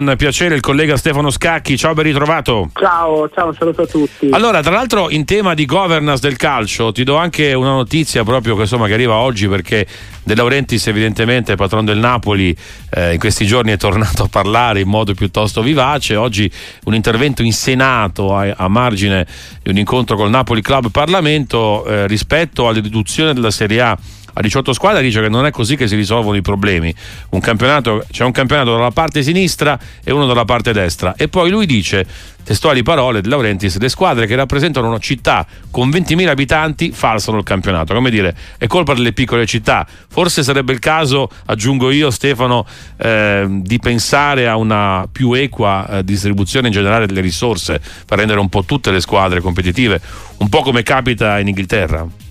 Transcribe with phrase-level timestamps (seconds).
[0.00, 2.70] Un piacere il collega Stefano Scacchi, ciao ben ritrovato.
[2.74, 4.28] Ciao, ciao, un saluto a tutti.
[4.30, 8.54] Allora, tra l'altro in tema di governance del calcio ti do anche una notizia proprio
[8.54, 9.84] che, insomma, che arriva oggi perché
[10.22, 12.56] De Laurentiis evidentemente, patron del Napoli,
[12.90, 16.14] eh, in questi giorni è tornato a parlare in modo piuttosto vivace.
[16.14, 16.48] Oggi
[16.84, 19.26] un intervento in Senato a, a margine
[19.64, 23.98] di un incontro col Napoli Club Parlamento eh, rispetto alla riduzione della Serie A
[24.38, 26.94] a 18 squadre dice che non è così che si risolvono i problemi.
[27.30, 31.14] Un c'è un campionato dalla parte sinistra e uno dalla parte destra.
[31.16, 32.06] E poi lui dice,
[32.44, 37.42] testuali parole di Laurentiis, le squadre che rappresentano una città con 20.000 abitanti falsano il
[37.42, 37.94] campionato.
[37.94, 39.84] Come dire, è colpa delle piccole città.
[40.08, 42.64] Forse sarebbe il caso, aggiungo io Stefano,
[42.96, 48.38] eh, di pensare a una più equa eh, distribuzione in generale delle risorse per rendere
[48.38, 50.00] un po' tutte le squadre competitive,
[50.36, 52.27] un po' come capita in Inghilterra.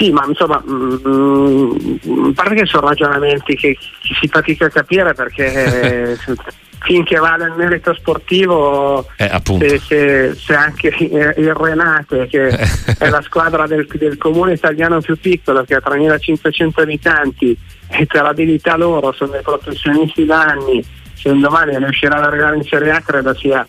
[0.00, 4.70] Sì, ma insomma, mh, mm, a parte che sono ragionamenti che, che si fatica a
[4.70, 6.16] capire perché
[6.80, 13.20] finché vada il merito sportivo eh, se, se, se, anche il Renate che è la
[13.20, 17.54] squadra del, del, comune italiano più piccolo che ha 3.500 abitanti
[17.88, 22.56] e per abilità loro sono dei professionisti da anni se un domani riusciranno ad arrivare
[22.56, 23.66] in Serie A credo sia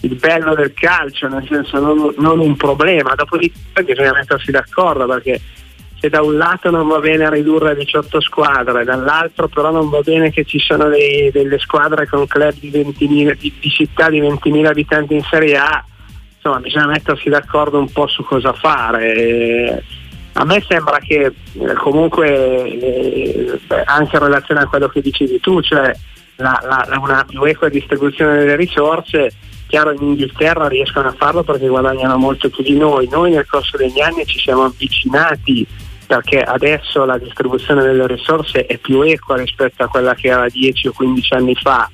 [0.00, 3.14] il bello del calcio nel senso non, non un problema.
[3.14, 5.40] Dopodiché bisogna mettersi d'accordo perché
[6.00, 10.00] se da un lato non va bene ridurre a 18 squadre, dall'altro però non va
[10.00, 14.66] bene che ci sono dei, delle squadre con club di, di, di, città di 20.000
[14.66, 15.84] abitanti in Serie A,
[16.36, 19.82] insomma bisogna mettersi d'accordo un po' su cosa fare.
[20.34, 22.28] A me sembra che eh, comunque
[22.62, 25.92] eh, anche in relazione a quello che dicevi tu, cioè
[26.36, 29.32] la, la, una più equa distribuzione delle risorse,
[29.66, 33.76] chiaro in Inghilterra riescono a farlo perché guadagnano molto più di noi, noi nel corso
[33.76, 35.66] degli anni ci siamo avvicinati
[36.08, 40.88] perché adesso la distribuzione delle risorse è più equa rispetto a quella che era 10
[40.88, 41.88] o 15 anni fa,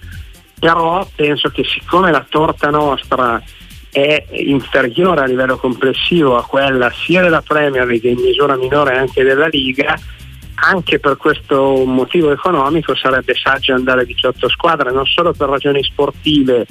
[0.60, 3.42] però penso che siccome la torta nostra
[3.90, 9.24] è inferiore a livello complessivo a quella sia della Premier League in misura minore anche
[9.24, 9.98] della Liga,
[10.54, 15.82] anche per questo motivo economico sarebbe saggio andare a 18 squadre, non solo per ragioni
[15.82, 16.66] sportive,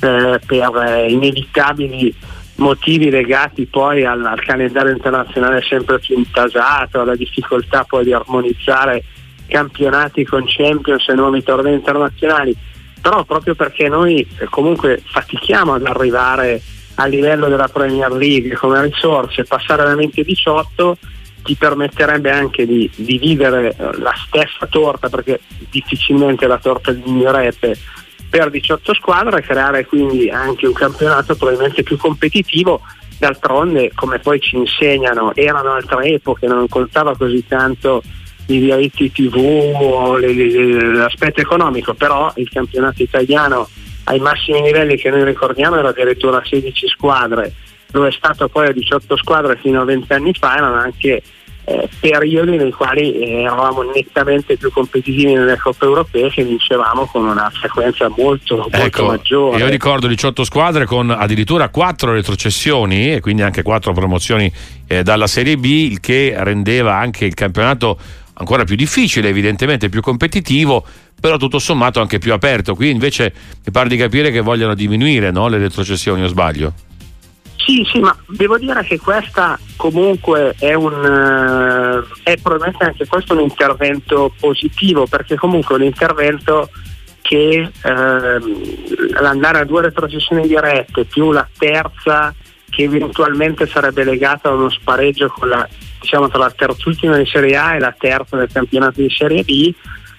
[0.00, 2.12] eh, per eh, inevitabili
[2.58, 9.04] motivi legati poi al, al, calendario internazionale sempre più intasato, alla difficoltà poi di armonizzare
[9.46, 12.54] campionati con Champions e nuovi tornei internazionali,
[13.00, 16.60] però proprio perché noi eh, comunque fatichiamo ad arrivare
[16.96, 20.98] a livello della Premier League come risorse, passare da 20 a 18
[21.44, 27.76] ti permetterebbe anche di dividere eh, la stessa torta perché difficilmente la torta diminuirebbe
[28.28, 32.80] per 18 squadre creare quindi anche un campionato probabilmente più competitivo.
[33.18, 38.00] D'altronde, come poi ci insegnano, erano altre epoche, non contava così tanto
[38.46, 43.68] i diritti TV o l'aspetto economico, però il campionato italiano
[44.04, 47.52] ai massimi livelli che noi ricordiamo era addirittura 16 squadre,
[47.90, 51.22] lo è stato poi a 18 squadre fino a 20 anni fa, erano anche
[51.68, 57.26] eh, periodi nei quali eh, eravamo nettamente più competitivi nelle coppe europee che vincevamo con
[57.26, 59.58] una frequenza molto, molto ecco, maggiore.
[59.58, 64.50] Io ricordo 18 squadre con addirittura 4 retrocessioni e quindi anche 4 promozioni
[64.86, 67.98] eh, dalla Serie B, il che rendeva anche il campionato
[68.34, 70.86] ancora più difficile, evidentemente più competitivo,
[71.20, 72.74] però tutto sommato anche più aperto.
[72.74, 73.32] Qui invece
[73.64, 76.72] mi pare di capire che vogliono diminuire no, le retrocessioni, o sbaglio?
[77.64, 83.34] Sì, sì, ma devo dire che questa comunque è un uh, è probabilmente anche questo
[83.34, 86.70] un intervento positivo, perché comunque è un intervento
[87.20, 92.34] che uh, l'andare a due retrocessioni dirette più la terza
[92.70, 95.68] che eventualmente sarebbe legata a uno spareggio la,
[96.00, 99.74] diciamo, tra la terzultima di Serie A e la terza del campionato di Serie B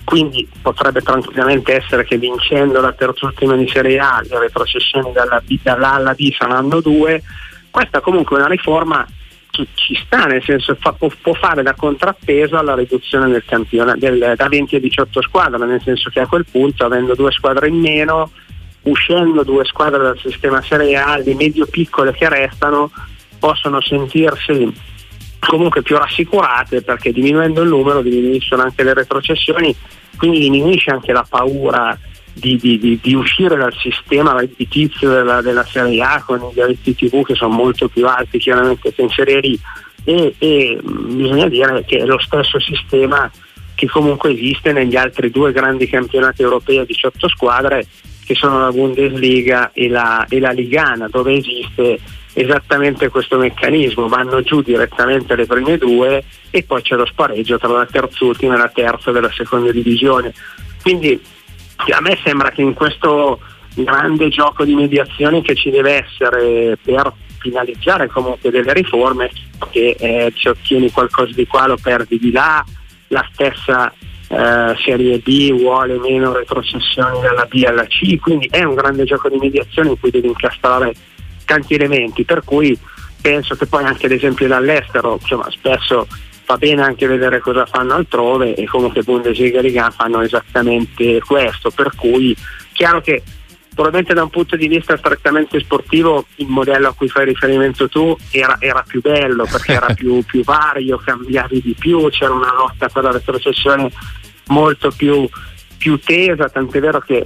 [0.10, 5.60] quindi potrebbe tranquillamente essere che vincendo la terzultima di Serie A le retrocessioni dalla, B,
[5.62, 7.22] dall'A alla B saranno due
[7.70, 9.06] questa comunque è una riforma
[9.52, 13.98] che ci sta, nel senso fa, può, può, fare da contrappeso alla riduzione del campione
[14.00, 17.68] del, da 20 a 18 squadre, nel senso che a quel punto avendo due squadre
[17.68, 18.32] in meno,
[18.84, 22.90] uscendo due squadre dal sistema Serie A, le medio-piccole che restano
[23.38, 24.74] possono sentirsi
[25.40, 29.76] comunque più rassicurate perché diminuendo il numero diminuiscono anche le retrocessioni,
[30.20, 31.98] quindi diminuisce anche la paura
[32.34, 37.24] di, di, di, uscire dal sistema redditizio della, della, Serie A con i diritti TV
[37.24, 39.58] che sono molto più alti chiaramente che in Serie D
[40.04, 43.30] e, e bisogna dire che è lo stesso sistema
[43.76, 47.88] che comunque esiste negli altri due grandi campionati europei a 18 squadre
[48.30, 51.98] che sono la Bundesliga e la, e la Ligana dove esiste
[52.34, 57.70] esattamente questo meccanismo, vanno giù direttamente le prime due e poi c'è lo spareggio tra
[57.70, 60.32] la terzultima e la terza della seconda divisione.
[60.84, 61.20] Quindi
[61.76, 63.40] a me sembra che in questo
[63.74, 69.32] grande gioco di mediazione che ci deve essere per finalizzare comunque delle riforme
[69.72, 72.64] che eh, ci ottieni qualcosa di qua lo perdi di là
[73.08, 73.92] la stessa
[74.30, 79.28] eh, Serie B vuole meno retrocessioni dalla B alla C quindi è un grande gioco
[79.28, 80.94] di mediazione in cui devi incastrare
[81.46, 82.78] tanti elementi per cui
[83.22, 86.08] penso che poi anche ad esempio dall'estero insomma, spesso
[86.44, 91.70] fa bene anche vedere cosa fanno altrove e comunque Bundesliga e Liga fanno esattamente questo
[91.72, 92.36] per cui
[92.72, 93.24] chiaro che
[93.80, 98.14] probabilmente da un punto di vista strettamente sportivo il modello a cui fai riferimento tu
[98.32, 102.90] era, era più bello perché era più, più, vario, cambiavi di più, c'era una lotta
[102.90, 103.90] per la retrocessione
[104.50, 105.28] molto più,
[105.78, 107.26] più tesa, tant'è vero che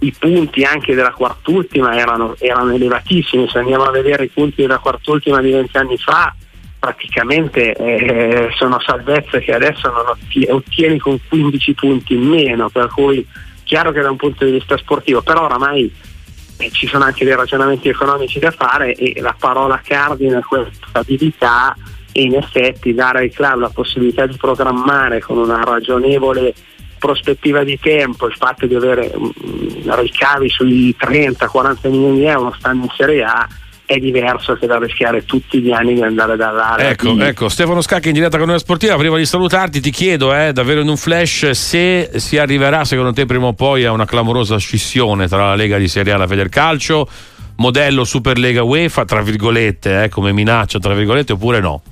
[0.00, 4.78] i punti anche della quartultima erano, erano elevatissimi, se andiamo a vedere i punti della
[4.78, 6.34] quartultima di vent'anni fa
[6.78, 10.04] praticamente eh, sono salvezze che adesso non
[10.48, 13.26] ottieni con 15 punti in meno, per cui
[13.64, 15.92] chiaro che da un punto di vista sportivo, però oramai
[16.58, 20.86] eh, ci sono anche dei ragionamenti economici da fare e la parola cardine è questa
[20.88, 21.74] stabilità
[22.16, 26.54] e in effetti dare ai club la possibilità di programmare con una ragionevole
[26.98, 29.30] prospettiva di tempo, il fatto di avere um,
[29.84, 33.46] ricavi sui 30-40 milioni di euro stando in Serie A
[33.84, 36.88] è diverso che da rischiare tutti gli anni di andare dall'area.
[36.88, 37.20] Ecco, di...
[37.20, 38.96] ecco, Stefano Scacchi in diretta con noi sportiva.
[38.96, 43.26] Prima di salutarti, ti chiedo eh, davvero in un flash se si arriverà secondo te
[43.26, 46.26] prima o poi a una clamorosa scissione tra la Lega di Serie A e la
[46.26, 47.06] Federcalcio,
[47.56, 51.82] modello Superlega UEFA, tra virgolette, eh, come minaccia, tra virgolette, oppure no?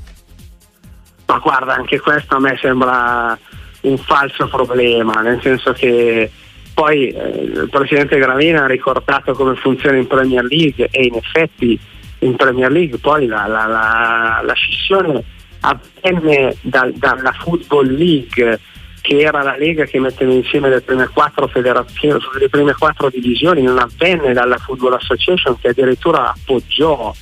[1.34, 3.36] Ma guarda, anche questo a me sembra
[3.80, 6.30] un falso problema, nel senso che
[6.72, 11.76] poi eh, il presidente Gravina ha ricordato come funziona in Premier League e in effetti
[12.20, 15.24] in Premier League poi la, la, la, la scissione
[15.60, 18.60] avvenne da, dalla Football League
[19.00, 23.78] che era la lega che metteva insieme le prime quattro le prime quattro divisioni, non
[23.78, 27.12] avvenne dalla Football Association che addirittura appoggiò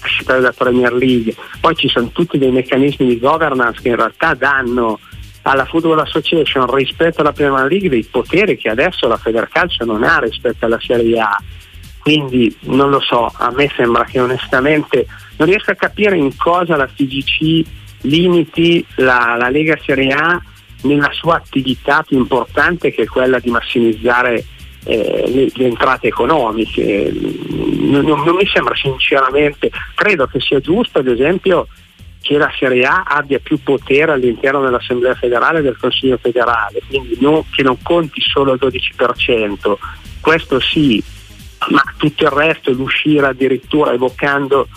[0.00, 1.34] la città della Premier League.
[1.60, 4.98] Poi ci sono tutti dei meccanismi di governance che in realtà danno
[5.42, 10.18] alla Football Association rispetto alla Premier League dei poteri che adesso la Federcalcio non ha
[10.18, 11.40] rispetto alla Serie A.
[11.98, 15.06] Quindi non lo so, a me sembra che onestamente
[15.36, 17.66] non riesco a capire in cosa la FIGC
[18.02, 20.40] limiti la, la Lega Serie A
[20.82, 24.44] nella sua attività più importante che è quella di massimizzare
[24.84, 27.12] eh, le, entrate economiche.
[27.12, 31.66] Non, non, non mi sembra sinceramente, credo che sia giusto ad esempio
[32.20, 37.16] che la Serie A abbia più potere all'interno dell'Assemblea federale e del Consiglio federale, quindi
[37.20, 39.74] non, che non conti solo il 12%,
[40.20, 41.02] questo sì,
[41.70, 44.68] ma tutto il resto, l'uscire addirittura evocando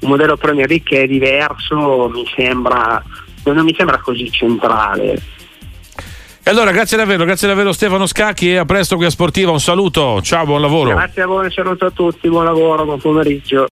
[0.00, 3.02] un modello Premier League che è diverso, mi sembra,
[3.44, 5.20] non mi sembra così centrale.
[6.50, 10.20] Allora grazie davvero, grazie davvero Stefano Scacchi e a presto qui a Sportiva, un saluto,
[10.20, 10.90] ciao, buon lavoro.
[10.90, 13.68] Grazie a voi, un saluto a tutti, buon lavoro, buon pomeriggio.